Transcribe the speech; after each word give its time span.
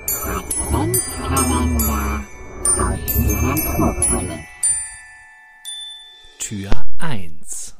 Adventskalender 0.00 2.26
aus 2.66 3.16
Metropolis. 3.16 4.40
Tür 6.40 6.72
1. 6.98 7.76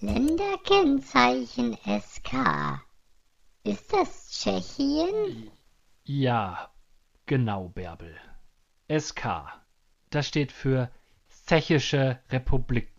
Länderkennzeichen 0.00 1.76
SK. 1.84 2.80
Ist 3.64 3.92
das 3.92 4.30
Tschechien? 4.30 5.50
Ja, 6.04 6.70
genau, 7.26 7.70
Bärbel. 7.70 8.16
SK. 8.88 9.48
Das 10.10 10.28
steht 10.28 10.52
für 10.52 10.88
Tschechische 11.48 12.20
Republik. 12.30 12.92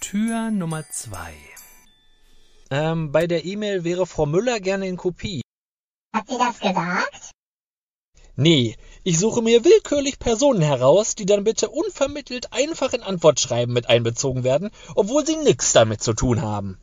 Tür 0.00 0.52
Nummer 0.52 0.88
2. 0.88 1.53
Ähm, 2.74 3.12
bei 3.12 3.28
der 3.28 3.44
E-Mail 3.44 3.84
wäre 3.84 4.04
Frau 4.04 4.26
Müller 4.26 4.58
gerne 4.58 4.88
in 4.88 4.96
Kopie. 4.96 5.42
Hat 6.12 6.28
sie 6.28 6.36
das 6.36 6.58
gesagt? 6.58 7.30
Nee, 8.34 8.74
ich 9.04 9.16
suche 9.16 9.42
mir 9.42 9.64
willkürlich 9.64 10.18
Personen 10.18 10.60
heraus, 10.60 11.14
die 11.14 11.24
dann 11.24 11.44
bitte 11.44 11.68
unvermittelt 11.68 12.52
einfach 12.52 12.92
in 12.92 13.04
Antwortschreiben 13.04 13.72
mit 13.72 13.88
einbezogen 13.88 14.42
werden, 14.42 14.72
obwohl 14.96 15.24
sie 15.24 15.36
nichts 15.36 15.72
damit 15.72 16.02
zu 16.02 16.14
tun 16.14 16.42
haben. 16.42 16.80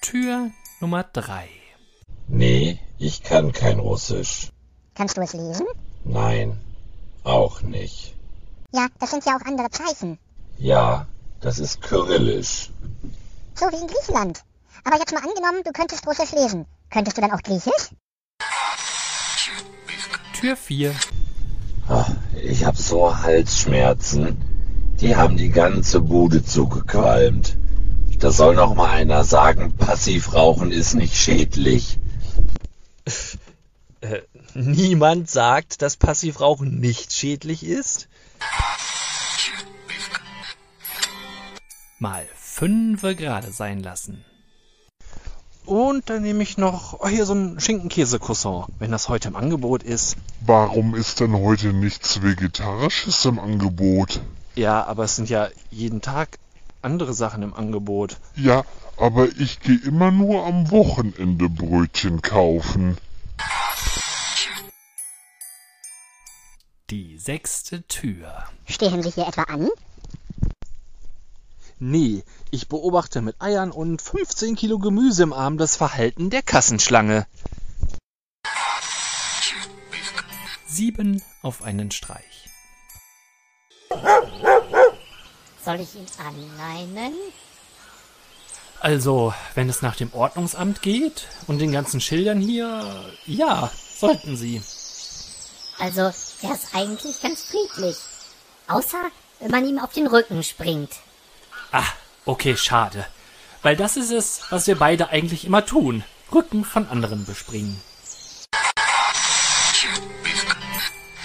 Tür 0.00 0.50
Nummer 0.80 1.04
3. 1.12 1.46
Nee, 2.28 2.78
ich 2.96 3.22
kann 3.22 3.52
kein 3.52 3.80
Russisch. 3.80 4.48
Kannst 4.94 5.18
du 5.18 5.20
es 5.20 5.34
lesen? 5.34 5.66
Nein, 6.04 6.58
auch 7.22 7.60
nicht. 7.60 8.15
Ja, 8.76 8.88
das 8.98 9.10
sind 9.10 9.24
ja 9.24 9.36
auch 9.36 9.46
andere 9.46 9.70
Zeichen. 9.70 10.18
Ja, 10.58 11.06
das 11.40 11.58
ist 11.58 11.80
Kyrillisch. 11.80 12.70
So 13.54 13.64
wie 13.72 13.80
in 13.80 13.86
Griechenland. 13.86 14.42
Aber 14.84 14.98
jetzt 14.98 15.14
mal 15.14 15.22
angenommen, 15.22 15.62
du 15.64 15.72
könntest 15.72 16.06
Russisch 16.06 16.32
lesen. 16.32 16.66
Könntest 16.90 17.16
du 17.16 17.22
dann 17.22 17.32
auch 17.32 17.40
Griechisch? 17.40 17.90
Tür 20.38 20.56
4. 20.58 20.94
Ach, 21.88 22.10
ich 22.42 22.66
hab 22.66 22.76
so 22.76 23.16
Halsschmerzen. 23.16 24.36
Die 25.00 25.16
haben 25.16 25.38
die 25.38 25.48
ganze 25.48 26.02
Bude 26.02 26.44
zugequalmt. 26.44 27.56
Da 28.18 28.30
soll 28.30 28.56
noch 28.56 28.74
mal 28.74 28.90
einer 28.90 29.24
sagen, 29.24 29.74
Passivrauchen 29.78 30.70
ist 30.70 30.92
nicht 30.92 31.16
schädlich. 31.16 31.98
Äh, 34.02 34.20
niemand 34.52 35.30
sagt, 35.30 35.80
dass 35.80 35.96
Passivrauchen 35.96 36.78
nicht 36.78 37.14
schädlich 37.14 37.64
ist. 37.64 38.08
Mal 41.98 42.26
fünfe 42.34 43.16
gerade 43.16 43.50
sein 43.50 43.82
lassen. 43.82 44.22
Und 45.64 46.10
dann 46.10 46.22
nehme 46.22 46.42
ich 46.42 46.58
noch 46.58 47.00
oh, 47.00 47.08
hier 47.08 47.24
so 47.24 47.32
ein 47.32 47.58
Schinkenkäse-Croissant, 47.58 48.66
wenn 48.78 48.90
das 48.90 49.08
heute 49.08 49.28
im 49.28 49.36
Angebot 49.36 49.82
ist. 49.82 50.16
Warum 50.42 50.94
ist 50.94 51.20
denn 51.20 51.32
heute 51.32 51.72
nichts 51.72 52.22
Vegetarisches 52.22 53.24
im 53.24 53.38
Angebot? 53.38 54.20
Ja, 54.54 54.84
aber 54.84 55.04
es 55.04 55.16
sind 55.16 55.30
ja 55.30 55.48
jeden 55.70 56.02
Tag 56.02 56.38
andere 56.82 57.14
Sachen 57.14 57.42
im 57.42 57.54
Angebot. 57.54 58.18
Ja, 58.36 58.64
aber 58.98 59.28
ich 59.38 59.60
gehe 59.60 59.80
immer 59.82 60.10
nur 60.10 60.44
am 60.44 60.70
Wochenende 60.70 61.48
Brötchen 61.48 62.20
kaufen. 62.20 62.98
Die 66.90 67.18
sechste 67.18 67.82
Tür. 67.88 68.44
Stehen 68.66 69.02
Sie 69.02 69.10
hier 69.10 69.26
etwa 69.26 69.44
an? 69.44 69.68
Nee, 71.78 72.24
ich 72.50 72.68
beobachte 72.68 73.20
mit 73.20 73.40
Eiern 73.40 73.70
und 73.70 74.00
15 74.00 74.56
Kilo 74.56 74.78
Gemüse 74.78 75.22
im 75.22 75.34
Arm 75.34 75.58
das 75.58 75.76
Verhalten 75.76 76.30
der 76.30 76.42
Kassenschlange. 76.42 77.26
Sieben 80.66 81.22
auf 81.42 81.62
einen 81.62 81.90
Streich. 81.90 82.48
Soll 85.62 85.80
ich 85.80 85.94
ihn 85.96 86.06
anleinen? 86.18 87.14
Also, 88.80 89.34
wenn 89.54 89.68
es 89.68 89.82
nach 89.82 89.96
dem 89.96 90.12
Ordnungsamt 90.14 90.80
geht 90.80 91.28
und 91.46 91.58
den 91.58 91.72
ganzen 91.72 92.00
Schildern 92.00 92.40
hier, 92.40 92.84
ja, 93.26 93.70
sollten 93.98 94.36
Sie. 94.36 94.62
Also, 95.78 96.00
er 96.00 96.54
ist 96.54 96.74
eigentlich 96.74 97.20
ganz 97.20 97.44
friedlich. 97.44 97.96
Außer, 98.68 99.10
wenn 99.40 99.50
man 99.50 99.66
ihm 99.66 99.78
auf 99.78 99.92
den 99.92 100.06
Rücken 100.06 100.42
springt. 100.42 100.90
Ah, 101.76 101.92
okay, 102.24 102.56
schade. 102.56 103.04
Weil 103.60 103.76
das 103.76 103.98
ist 103.98 104.10
es, 104.10 104.40
was 104.48 104.66
wir 104.66 104.78
beide 104.78 105.10
eigentlich 105.10 105.44
immer 105.44 105.66
tun. 105.66 106.04
Rücken 106.32 106.64
von 106.64 106.88
anderen 106.88 107.26
bespringen. 107.26 107.78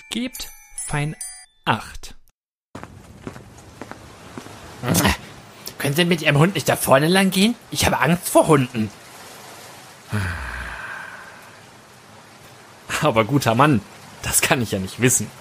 Gebt 0.09 0.49
fein 0.87 1.15
acht. 1.63 2.15
Können 5.77 5.95
Sie 5.95 6.03
mit 6.03 6.21
Ihrem 6.21 6.37
Hund 6.37 6.55
nicht 6.55 6.67
da 6.67 6.75
vorne 6.75 7.07
lang 7.07 7.31
gehen? 7.31 7.55
Ich 7.71 7.85
habe 7.85 7.99
Angst 7.99 8.27
vor 8.27 8.47
Hunden. 8.47 8.91
Aber 13.01 13.23
guter 13.23 13.55
Mann, 13.55 13.81
das 14.21 14.41
kann 14.41 14.61
ich 14.61 14.71
ja 14.71 14.79
nicht 14.79 14.99
wissen. 14.99 15.31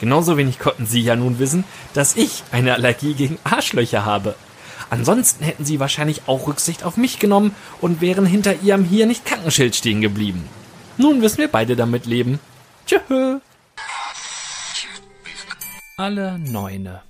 Genauso 0.00 0.38
wenig 0.38 0.58
konnten 0.58 0.86
Sie 0.86 1.02
ja 1.02 1.14
nun 1.14 1.38
wissen, 1.38 1.64
dass 1.92 2.16
ich 2.16 2.42
eine 2.52 2.72
Allergie 2.72 3.12
gegen 3.12 3.38
Arschlöcher 3.44 4.06
habe. 4.06 4.34
Ansonsten 4.88 5.44
hätten 5.44 5.64
Sie 5.64 5.80
wahrscheinlich 5.80 6.22
auch 6.26 6.46
Rücksicht 6.46 6.84
auf 6.84 6.96
mich 6.96 7.18
genommen 7.18 7.54
und 7.80 8.00
wären 8.00 8.26
hinter 8.26 8.62
Ihrem 8.62 8.84
hier 8.84 9.06
nicht 9.06 9.24
Krankenschild 9.24 9.74
stehen 9.74 10.00
geblieben. 10.00 10.44
Nun 10.96 11.18
müssen 11.18 11.38
wir 11.38 11.48
beide 11.48 11.76
damit 11.76 12.06
leben. 12.06 12.38
Tschö. 12.86 13.38
Alle 15.98 16.38
Neune. 16.38 17.02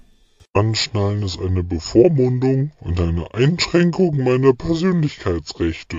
Anschnallen 0.54 1.22
ist 1.22 1.38
eine 1.38 1.62
Bevormundung 1.62 2.70
und 2.80 2.98
eine 2.98 3.34
Einschränkung 3.34 4.24
meiner 4.24 4.54
Persönlichkeitsrechte. 4.54 5.98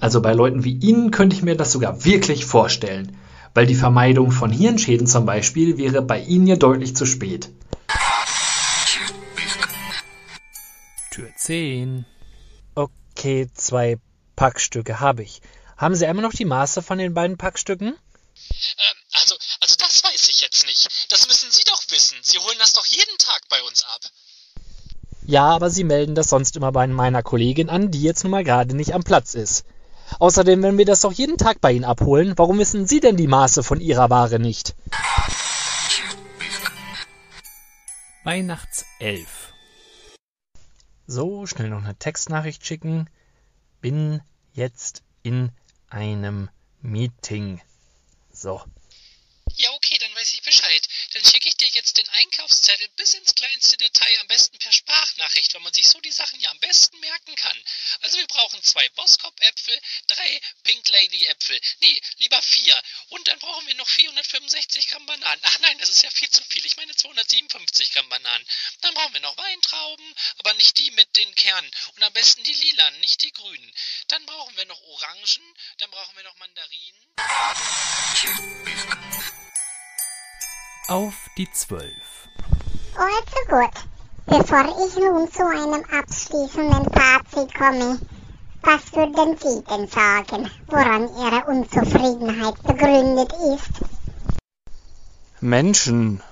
Also 0.00 0.20
bei 0.20 0.32
Leuten 0.34 0.64
wie 0.64 0.76
Ihnen 0.76 1.10
könnte 1.10 1.36
ich 1.36 1.42
mir 1.42 1.56
das 1.56 1.72
sogar 1.72 2.04
wirklich 2.04 2.44
vorstellen, 2.44 3.16
weil 3.54 3.66
die 3.66 3.74
Vermeidung 3.74 4.32
von 4.32 4.50
Hirnschäden 4.50 5.06
zum 5.06 5.24
Beispiel 5.24 5.78
wäre 5.78 6.02
bei 6.02 6.20
Ihnen 6.20 6.46
ja 6.46 6.56
deutlich 6.56 6.94
zu 6.94 7.06
spät. 7.06 7.50
10. 11.50 12.06
Okay, 12.76 13.48
zwei 13.52 13.98
Packstücke 14.36 15.00
habe 15.00 15.24
ich. 15.24 15.40
Haben 15.76 15.96
Sie 15.96 16.06
einmal 16.06 16.22
noch 16.22 16.32
die 16.32 16.44
Maße 16.44 16.80
von 16.80 16.96
den 16.96 17.12
beiden 17.12 17.38
Packstücken? 17.38 17.88
Ähm, 17.88 18.96
also, 19.14 19.34
also 19.60 19.74
das 19.80 20.04
weiß 20.04 20.28
ich 20.28 20.42
jetzt 20.42 20.64
nicht. 20.64 20.86
Das 21.08 21.26
müssen 21.26 21.50
Sie 21.50 21.64
doch 21.66 21.82
wissen. 21.90 22.16
Sie 22.22 22.38
holen 22.38 22.56
das 22.60 22.74
doch 22.74 22.86
jeden 22.86 23.18
Tag 23.18 23.40
bei 23.48 23.60
uns 23.64 23.82
ab. 23.82 23.98
Ja, 25.26 25.46
aber 25.46 25.70
Sie 25.70 25.82
melden 25.82 26.14
das 26.14 26.28
sonst 26.28 26.54
immer 26.54 26.70
bei 26.70 26.86
meiner 26.86 27.24
Kollegin 27.24 27.68
an, 27.68 27.90
die 27.90 28.02
jetzt 28.02 28.22
nun 28.22 28.30
mal 28.30 28.44
gerade 28.44 28.76
nicht 28.76 28.94
am 28.94 29.02
Platz 29.02 29.34
ist. 29.34 29.64
Außerdem, 30.20 30.62
wenn 30.62 30.78
wir 30.78 30.86
das 30.86 31.00
doch 31.00 31.12
jeden 31.12 31.36
Tag 31.36 31.60
bei 31.60 31.72
Ihnen 31.72 31.84
abholen, 31.84 32.34
warum 32.36 32.60
wissen 32.60 32.86
Sie 32.86 33.00
denn 33.00 33.16
die 33.16 33.26
Maße 33.26 33.64
von 33.64 33.80
Ihrer 33.80 34.08
Ware 34.08 34.38
nicht? 34.38 34.76
Weihnachtself. 38.22 39.39
So, 41.12 41.44
schnell 41.44 41.70
noch 41.70 41.82
eine 41.82 41.98
Textnachricht 41.98 42.64
schicken. 42.64 43.10
Bin 43.80 44.22
jetzt 44.52 45.02
in 45.24 45.50
einem 45.88 46.48
Meeting. 46.82 47.60
So. 48.32 48.62
Ja, 49.56 49.70
okay, 49.72 49.98
dann 49.98 50.14
weiß 50.14 50.34
ich 50.34 50.42
Bescheid. 50.42 50.88
Dann 51.12 51.24
schicke 51.24 51.48
ich 51.48 51.56
dir 51.56 51.66
jetzt 51.70 51.98
den 51.98 52.08
Einkaufszettel 52.10 52.88
bis 52.94 53.14
ins 53.14 53.34
kleinste 53.34 53.76
Detail, 53.76 54.20
am 54.20 54.28
besten 54.28 54.56
per 54.58 54.70
Sprachnachricht, 54.70 55.52
weil 55.52 55.62
man 55.62 55.72
sich 55.72 55.88
so 55.88 56.00
die 56.00 56.12
Sachen 56.12 56.38
ja 56.38 56.50
am 56.52 56.60
besten 56.60 57.00
merken 57.00 57.34
kann. 57.34 57.58
Also 58.02 58.16
wir 58.16 58.28
brauchen 58.28 58.62
zwei 58.62 58.88
Boskop-Äpfel, 58.90 59.80
drei 60.06 60.40
Lady-Äpfel, 60.90 61.60
nee, 61.80 62.00
lieber 62.18 62.40
vier. 62.42 62.80
Und 63.08 63.26
dann 63.28 63.38
brauchen 63.38 63.66
wir 63.66 63.74
noch 63.74 63.88
465 63.88 64.88
Gramm 64.88 65.06
Bananen. 65.06 65.40
Ach 65.44 65.58
nein, 65.60 65.78
das 65.78 65.90
ist 65.90 66.02
ja 66.02 66.10
viel 66.10 66.30
zu 66.30 66.42
viel. 66.44 66.64
Ich 66.66 66.76
meine 66.76 66.94
257 66.94 67.92
Gramm 67.92 68.08
Bananen. 68.08 68.46
Dann 68.80 68.94
brauchen 68.94 69.14
wir 69.14 69.20
noch 69.20 69.36
Weintrauben, 69.36 70.14
aber 70.38 70.54
nicht 70.54 70.78
die 70.78 70.90
mit 70.92 71.16
den 71.16 71.34
Kernen. 71.34 71.70
Und 71.96 72.02
am 72.02 72.12
besten 72.12 72.42
die 72.44 72.52
lilanen, 72.52 73.00
nicht 73.00 73.22
die 73.22 73.32
grünen. 73.32 73.72
Dann 74.08 74.24
brauchen 74.26 74.56
wir 74.56 74.66
noch 74.66 74.80
Orangen, 74.82 75.54
dann 75.78 75.90
brauchen 75.90 76.16
wir 76.16 76.24
noch 76.24 76.36
Mandarinen. 76.36 77.00
Auf 80.88 81.14
die 81.36 81.50
Zwölf. 81.52 82.28
Also 82.96 83.40
gut. 83.48 83.90
Bevor 84.26 84.86
ich 84.86 84.94
nun 84.96 85.32
zu 85.32 85.44
einem 85.44 85.84
abschließenden 85.84 86.84
Fazit 86.92 87.54
komme, 87.54 87.98
was 88.62 88.92
würden 88.92 89.36
Sie 89.38 89.64
denn 89.64 89.88
sagen, 89.88 90.50
woran 90.68 91.08
Ihre 91.18 91.44
Unzufriedenheit 91.46 92.62
begründet 92.62 93.32
ist? 93.54 93.80
Menschen. 95.40 96.22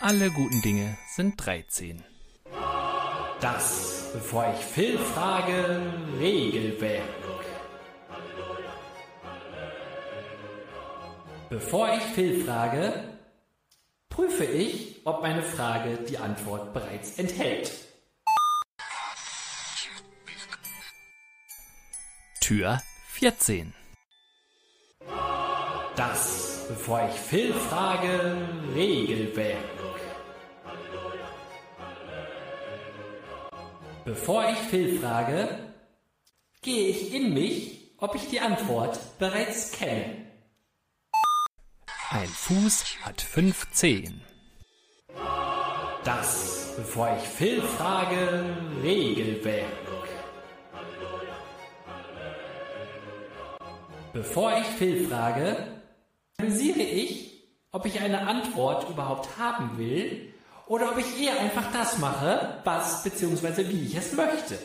Alle 0.00 0.30
guten 0.30 0.60
Dinge 0.60 0.98
sind 1.16 1.34
13. 1.44 2.04
Das, 3.40 4.10
bevor 4.12 4.52
ich 4.54 4.64
Phil 4.64 4.98
frage, 4.98 5.80
Regelwerk. 6.18 7.02
Bevor 11.48 11.88
ich 11.94 12.02
Phil 12.14 12.44
frage, 12.44 13.04
prüfe 14.08 14.44
ich, 14.44 15.00
ob 15.04 15.22
meine 15.22 15.42
Frage 15.42 15.98
die 16.08 16.18
Antwort 16.18 16.72
bereits 16.74 17.18
enthält. 17.18 17.83
Tür 22.44 22.78
14. 23.06 23.72
Das, 25.96 26.66
bevor 26.68 27.08
ich 27.08 27.18
Phil 27.18 27.54
frage, 27.54 28.36
Regelwerk. 28.74 29.64
Bevor 34.04 34.46
ich 34.50 34.58
Phil 34.58 35.00
frage, 35.00 35.72
gehe 36.60 36.88
ich 36.88 37.14
in 37.14 37.32
mich, 37.32 37.94
ob 37.96 38.14
ich 38.14 38.28
die 38.28 38.40
Antwort 38.40 38.98
bereits 39.18 39.72
kenne. 39.72 40.26
Ein 42.10 42.28
Fuß 42.28 42.98
hat 43.04 43.22
fünf 43.22 43.70
Zehen. 43.70 44.20
Das, 46.04 46.74
bevor 46.76 47.16
ich 47.16 47.26
Phil 47.26 47.62
frage, 47.62 48.54
Regelwerk. 48.82 50.03
Bevor 54.14 54.56
ich 54.56 54.66
Phil 54.78 55.08
frage, 55.08 55.56
analysiere 56.38 56.82
ich, 56.82 57.42
ob 57.72 57.84
ich 57.84 58.00
eine 58.00 58.20
Antwort 58.20 58.88
überhaupt 58.88 59.28
haben 59.38 59.76
will 59.76 60.32
oder 60.68 60.92
ob 60.92 60.98
ich 60.98 61.20
eher 61.20 61.40
einfach 61.40 61.72
das 61.72 61.98
mache, 61.98 62.60
was 62.62 63.02
bzw. 63.02 63.68
wie 63.68 63.86
ich 63.86 63.96
es 63.96 64.12
möchte. 64.12 64.56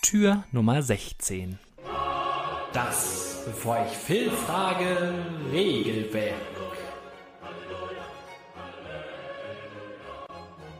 Tür 0.00 0.44
Nummer 0.52 0.80
16. 0.80 1.58
Das, 2.72 3.42
bevor 3.46 3.84
ich 3.90 3.98
Phil 3.98 4.30
frage, 4.30 5.12
Regelwerk. 5.50 6.36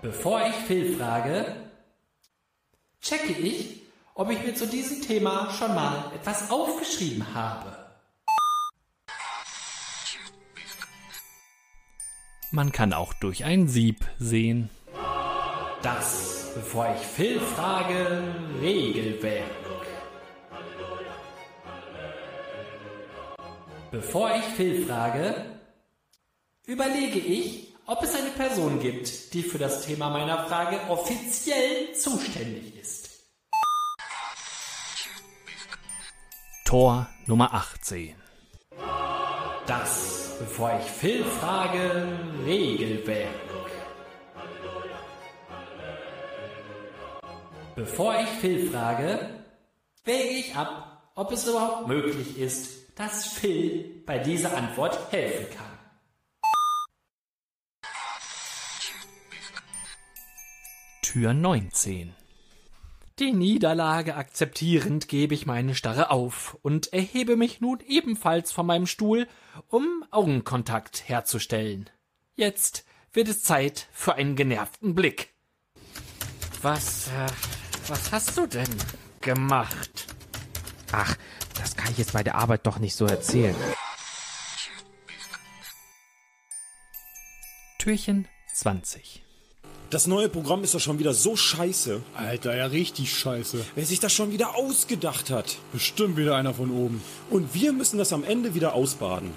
Bevor 0.03 0.41
ich 0.47 0.55
Phil 0.55 0.97
frage, 0.97 1.57
checke 3.01 3.33
ich, 3.33 3.80
ob 4.15 4.31
ich 4.31 4.43
mir 4.43 4.55
zu 4.55 4.67
diesem 4.67 5.03
Thema 5.03 5.51
schon 5.51 5.75
mal 5.75 6.11
etwas 6.15 6.51
aufgeschrieben 6.51 7.35
habe. 7.35 7.77
Man 12.53 12.73
kann 12.73 12.93
auch 12.93 13.15
durch 13.15 13.45
ein 13.45 13.69
Sieb 13.69 14.05
sehen. 14.19 14.71
Das, 15.83 16.53
bevor 16.55 16.95
ich 16.95 17.07
Phil 17.07 17.41
frage, 17.41 18.23
Regelwerk. 18.61 19.61
Bevor 23.91 24.31
ich 24.37 24.45
Phil 24.57 24.87
frage, 24.87 25.35
überlege 26.67 27.19
ich, 27.19 27.75
ob 27.87 28.03
es 28.05 28.15
eine 28.15 28.31
Person 28.31 28.79
gibt, 28.81 29.35
die 29.35 29.43
für 29.43 29.59
das 29.59 29.85
Thema 29.85 30.11
meiner 30.11 30.45
Frage 30.47 30.79
offiziell 30.89 31.93
zuständig 31.95 32.77
ist. 32.81 33.00
Tor 36.71 37.09
Nummer 37.27 37.53
18. 37.53 38.15
Das, 39.67 40.37
bevor 40.39 40.79
ich 40.79 40.87
Phil 40.87 41.25
frage, 41.25 42.17
Regelwerk. 42.45 43.35
Bevor 47.75 48.15
ich 48.21 48.29
Phil 48.29 48.71
frage, 48.71 49.43
wäge 50.05 50.29
ich 50.29 50.55
ab, 50.55 51.11
ob 51.17 51.33
es 51.33 51.49
überhaupt 51.49 51.89
möglich 51.89 52.39
ist, 52.39 52.97
dass 52.97 53.27
Phil 53.27 54.05
bei 54.07 54.21
dieser 54.21 54.57
Antwort 54.57 55.11
helfen 55.11 55.47
kann. 55.53 55.67
Tür 61.03 61.35
19. 61.35 62.15
Die 63.21 63.33
Niederlage 63.33 64.17
akzeptierend 64.17 65.07
gebe 65.07 65.35
ich 65.35 65.45
meine 65.45 65.75
Starre 65.75 66.11
auf 66.11 66.57
und 66.63 66.95
erhebe 66.95 67.37
mich 67.37 67.61
nun 67.61 67.79
ebenfalls 67.87 68.51
von 68.51 68.65
meinem 68.65 68.87
Stuhl, 68.87 69.29
um 69.69 70.07
Augenkontakt 70.11 71.07
herzustellen. 71.07 71.91
Jetzt 72.35 72.87
wird 73.13 73.29
es 73.29 73.43
Zeit 73.43 73.89
für 73.93 74.15
einen 74.15 74.37
genervten 74.37 74.95
Blick. 74.95 75.35
Was, 76.63 77.09
äh, 77.09 77.27
was 77.89 78.11
hast 78.11 78.39
du 78.39 78.47
denn 78.47 78.71
gemacht? 79.21 80.07
Ach, 80.91 81.15
das 81.59 81.77
kann 81.77 81.93
ich 81.93 81.99
jetzt 81.99 82.15
bei 82.15 82.23
der 82.23 82.37
Arbeit 82.37 82.67
doch 82.67 82.79
nicht 82.79 82.95
so 82.95 83.05
erzählen. 83.05 83.55
Türchen 87.79 88.27
20. 88.55 89.27
Das 89.91 90.07
neue 90.07 90.29
Programm 90.29 90.63
ist 90.63 90.73
doch 90.73 90.81
schon 90.81 91.01
wieder 91.01 91.13
so 91.13 91.35
scheiße. 91.35 92.01
Alter, 92.15 92.57
ja 92.57 92.67
richtig 92.67 93.13
scheiße. 93.13 93.67
Wer 93.75 93.85
sich 93.85 93.99
das 93.99 94.13
schon 94.13 94.31
wieder 94.31 94.55
ausgedacht 94.55 95.31
hat. 95.31 95.59
Bestimmt 95.73 96.17
wieder 96.17 96.37
einer 96.37 96.55
von 96.55 96.71
oben. 96.71 97.03
Und 97.29 97.55
wir 97.55 97.73
müssen 97.73 97.99
das 97.99 98.13
am 98.13 98.23
Ende 98.23 98.55
wieder 98.55 98.75
ausbaden. 98.75 99.33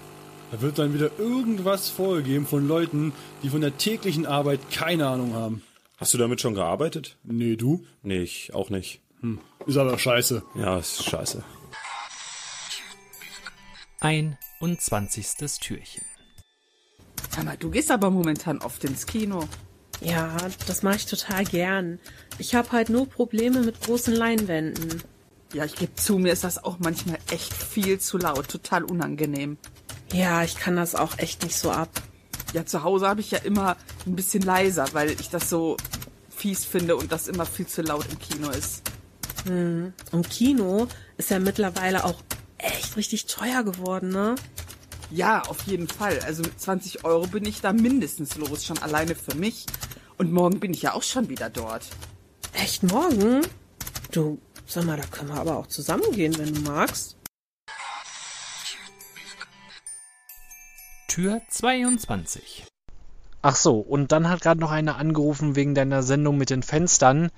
Da 0.52 0.62
wird 0.62 0.78
dann 0.78 0.94
wieder 0.94 1.10
irgendwas 1.18 1.90
vorgegeben 1.90 2.46
von 2.46 2.68
Leuten, 2.68 3.14
die 3.42 3.50
von 3.50 3.62
der 3.62 3.80
täglichen 3.80 4.28
Arbeit 4.28 4.60
keine 4.72 5.08
Ahnung 5.08 5.34
haben. 5.34 5.64
Hast 5.98 6.14
du 6.14 6.20
damit 6.20 6.40
schon 6.40 6.54
gearbeitet? 6.54 7.18
Nee, 7.24 7.56
du? 7.56 7.84
Nee, 8.04 8.22
ich 8.22 8.54
auch 8.54 8.70
nicht. 8.70 9.02
Hm, 9.22 9.40
ist 9.66 9.78
aber 9.78 9.98
scheiße. 9.98 10.44
Ja, 10.54 10.78
ist 10.78 11.04
scheiße. 11.04 11.44
21. 14.02 15.28
Türchen. 15.60 16.04
Aber 17.40 17.58
du 17.58 17.72
gehst 17.72 17.90
aber 17.90 18.12
momentan 18.12 18.60
oft 18.60 18.84
ins 18.84 19.08
Kino. 19.08 19.48
Ja, 20.02 20.36
das 20.68 20.84
mache 20.84 20.98
ich 20.98 21.06
total 21.06 21.46
gern. 21.46 22.00
Ich 22.38 22.56
habe 22.56 22.72
halt 22.72 22.90
nur 22.90 23.08
Probleme 23.08 23.62
mit 23.62 23.82
großen 23.82 24.14
Leinwänden. 24.14 25.04
Ja, 25.54 25.66
ich 25.66 25.76
gebe 25.76 25.96
zu, 25.96 26.18
mir 26.18 26.34
ist 26.34 26.44
das 26.44 26.64
auch 26.64 26.78
manchmal 26.80 27.20
echt 27.32 27.54
viel 27.54 28.00
zu 28.00 28.18
laut, 28.18 28.48
total 28.48 28.84
unangenehm. 28.84 29.58
Ja, 30.12 30.44
ich 30.44 30.56
kann 30.56 30.76
das 30.76 30.96
auch 30.96 31.18
echt 31.20 31.44
nicht 31.44 31.58
so 31.58 31.72
ab. 31.72 31.90
Ja, 32.54 32.66
zu 32.66 32.84
Hause 32.84 33.08
habe 33.08 33.22
ich 33.22 33.32
ja 33.32 33.40
immer 33.40 33.78
ein 34.06 34.16
bisschen 34.16 34.44
leiser, 34.44 34.88
weil 34.94 35.12
ich 35.12 35.30
das 35.30 35.50
so 35.50 35.78
fies 36.30 36.66
finde 36.66 36.96
und 36.96 37.12
das 37.12 37.28
immer 37.28 37.46
viel 37.46 37.68
zu 37.68 37.82
laut 37.82 38.06
im 38.12 38.20
Kino 38.20 38.50
ist. 38.50 38.82
Hm. 39.46 39.94
Und 40.12 40.30
Kino 40.30 40.88
ist 41.18 41.30
ja 41.30 41.40
mittlerweile 41.40 42.04
auch 42.04 42.22
echt 42.58 42.98
richtig 42.98 43.26
teuer 43.26 43.64
geworden, 43.64 44.10
ne? 44.10 44.36
Ja, 45.14 45.44
auf 45.44 45.62
jeden 45.68 45.88
Fall. 45.88 46.20
Also 46.26 46.42
mit 46.42 46.60
20 46.60 47.06
Euro 47.06 47.28
bin 47.28 47.46
ich 47.46 47.62
da 47.62 47.72
mindestens 47.72 48.36
los, 48.36 48.66
schon 48.66 48.80
alleine 48.80 49.14
für 49.14 49.36
mich. 49.36 49.68
Und 50.18 50.32
morgen 50.32 50.60
bin 50.60 50.74
ich 50.74 50.82
ja 50.82 50.94
auch 50.94 51.04
schon 51.04 51.30
wieder 51.30 51.52
dort. 51.52 51.86
Echt 52.54 52.82
morgen? 52.82 53.46
Du, 54.12 54.40
sag 54.66 54.86
mal, 54.86 54.98
da 54.98 55.04
können 55.06 55.30
wir 55.30 55.40
aber 55.40 55.58
auch 55.58 55.68
zusammengehen, 55.68 56.36
wenn 56.40 56.56
du 56.56 56.62
magst. 56.62 57.16
Tür 61.08 61.42
22. 61.48 62.66
Ach 63.44 63.56
so, 63.56 63.78
und 63.82 64.12
dann 64.12 64.30
hat 64.30 64.42
gerade 64.42 64.60
noch 64.60 64.72
einer 64.72 64.98
angerufen 64.98 65.56
wegen 65.56 65.76
deiner 65.76 66.02
Sendung 66.02 66.40
mit 66.40 66.50
den 66.50 66.64
Fenstern. 66.64 67.30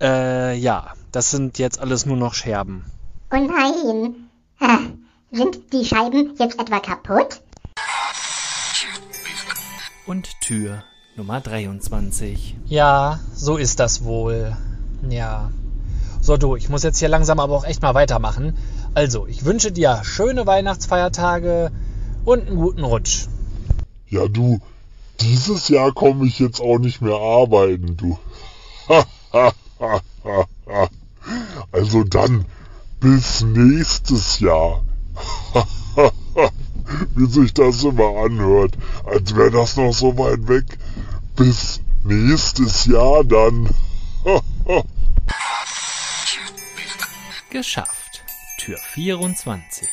Äh, 0.00 0.56
ja, 0.56 0.94
das 1.12 1.30
sind 1.30 1.58
jetzt 1.58 1.78
alles 1.78 2.06
nur 2.06 2.16
noch 2.16 2.32
Scherben. 2.32 2.86
Oh 3.30 3.36
nein. 3.36 4.30
Sind 5.30 5.74
die 5.74 5.84
Scheiben 5.84 6.34
jetzt 6.38 6.58
etwa 6.58 6.80
kaputt? 6.80 7.42
Und 10.06 10.40
Tür 10.40 10.82
Nummer 11.16 11.42
23. 11.42 12.56
Ja, 12.64 13.20
so 13.34 13.58
ist 13.58 13.78
das 13.78 14.04
wohl. 14.04 14.56
Ja. 15.06 15.50
So, 16.22 16.38
du, 16.38 16.56
ich 16.56 16.70
muss 16.70 16.82
jetzt 16.82 16.98
hier 16.98 17.10
langsam 17.10 17.40
aber 17.40 17.54
auch 17.54 17.64
echt 17.64 17.82
mal 17.82 17.94
weitermachen. 17.94 18.56
Also, 18.94 19.26
ich 19.26 19.44
wünsche 19.44 19.70
dir 19.70 20.00
schöne 20.02 20.46
Weihnachtsfeiertage 20.46 21.72
und 22.24 22.46
einen 22.46 22.56
guten 22.56 22.84
Rutsch. 22.84 23.26
Ja, 24.08 24.28
du, 24.28 24.60
dieses 25.20 25.68
Jahr 25.68 25.92
komme 25.92 26.26
ich 26.26 26.38
jetzt 26.38 26.60
auch 26.60 26.78
nicht 26.78 27.02
mehr 27.02 27.16
arbeiten, 27.16 27.98
du. 27.98 28.18
also 31.70 32.04
dann, 32.04 32.46
bis 32.98 33.42
nächstes 33.42 34.40
Jahr. 34.40 34.82
Wie 37.14 37.26
sich 37.26 37.52
das 37.54 37.84
immer 37.84 38.24
anhört, 38.24 38.76
als 39.04 39.34
wäre 39.34 39.50
das 39.50 39.76
noch 39.76 39.92
so 39.92 40.16
weit 40.18 40.48
weg. 40.48 40.64
Bis 41.36 41.80
nächstes 42.04 42.86
Jahr 42.86 43.24
dann. 43.24 43.68
Geschafft. 47.50 48.22
Tür 48.58 48.78
24. 48.78 49.88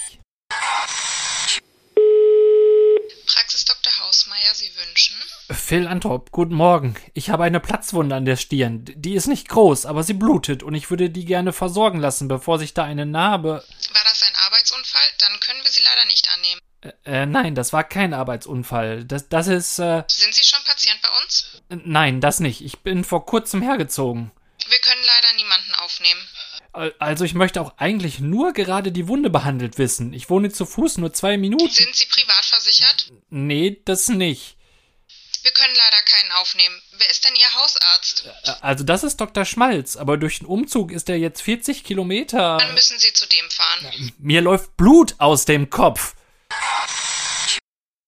Phil 5.52 5.88
Antrop, 5.88 6.32
guten 6.32 6.56
Morgen. 6.56 6.96
Ich 7.14 7.30
habe 7.30 7.44
eine 7.44 7.60
Platzwunde 7.60 8.16
an 8.16 8.26
der 8.26 8.36
Stirn. 8.36 8.86
Die 8.96 9.14
ist 9.14 9.28
nicht 9.28 9.50
groß, 9.50 9.86
aber 9.86 10.04
sie 10.04 10.14
blutet 10.14 10.64
und 10.64 10.74
ich 10.74 10.90
würde 10.90 11.10
die 11.10 11.26
gerne 11.26 11.54
versorgen 11.54 12.00
lassen, 12.00 12.28
bevor 12.28 12.60
sich 12.60 12.74
da 12.74 12.84
eine 12.84 13.06
Narbe. 13.06 13.64
War 13.94 14.04
das 14.04 14.15
Arbeitsunfall? 14.94 15.02
Dann 15.20 15.40
können 15.40 15.64
wir 15.64 15.72
Sie 15.72 15.82
leider 15.82 16.06
nicht 16.06 16.30
annehmen. 16.30 16.62
Äh, 17.06 17.26
nein, 17.26 17.56
das 17.56 17.74
war 17.74 17.84
kein 17.84 18.14
Arbeitsunfall. 18.14 19.06
Das, 19.06 19.28
das 19.30 19.48
ist, 19.48 19.80
äh, 19.80 20.04
Sind 20.08 20.34
Sie 20.36 20.44
schon 20.44 20.64
Patient 20.66 21.02
bei 21.02 21.10
uns? 21.24 21.62
nein, 21.70 22.22
das 22.22 22.40
nicht. 22.40 22.62
Ich 22.62 22.80
bin 22.80 23.04
vor 23.04 23.26
kurzem 23.26 23.62
hergezogen. 23.62 24.32
Wir 24.68 24.80
können 24.80 25.02
leider 25.04 25.34
niemanden 25.36 25.74
aufnehmen. 25.76 26.22
Al- 26.74 26.96
Also 27.00 27.24
ich 27.26 27.34
möchte 27.34 27.62
auch 27.62 27.78
eigentlich 27.78 28.20
nur 28.20 28.54
gerade 28.54 28.92
die 28.92 29.08
Wunde 29.08 29.30
behandelt 29.30 29.78
wissen. 29.78 30.14
Ich 30.14 30.30
wohne 30.30 30.52
zu 30.52 30.66
Fuß 30.66 30.98
nur 30.98 31.14
zwei 31.14 31.38
Minuten. 31.38 31.70
Sind 31.70 31.96
Sie 31.96 32.06
privat 32.06 32.46
versichert? 32.46 33.12
Nee, 33.30 33.82
das 33.86 34.08
nicht. 34.08 34.56
Wir 35.44 35.52
können 35.52 35.76
leider 35.76 36.02
keinen 36.04 36.32
aufnehmen. 36.34 36.82
Wer 36.98 37.10
ist 37.10 37.26
denn 37.26 37.34
Ihr 37.36 37.54
Hausarzt? 37.62 38.26
Äh, 38.44 38.52
Also 38.62 38.84
das 38.84 39.04
ist 39.04 39.18
Dr. 39.18 39.46
Schmalz, 39.46 39.96
aber 39.96 40.18
durch 40.18 40.40
den 40.40 40.48
Umzug 40.48 40.92
ist 40.92 41.10
er 41.10 41.18
jetzt 41.18 41.42
40 41.42 41.84
Kilometer. 41.84 42.58
Dann 42.58 42.74
müssen 42.74 42.98
Sie 43.00 43.12
zu 43.14 43.28
dem 43.28 43.50
fahren. 43.50 44.14
Mir 44.18 44.42
läuft 44.42 44.76
Blut 44.78 45.16
aus 45.18 45.46
dem 45.46 45.70
Kopf. 45.70 46.16